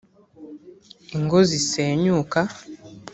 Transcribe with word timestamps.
Ingo 1.15 1.37
zisenyuka 1.49 2.39